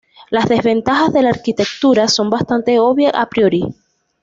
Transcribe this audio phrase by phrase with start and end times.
[0.31, 3.63] Las desventajas de la arquitectura son bastante obvias a priori.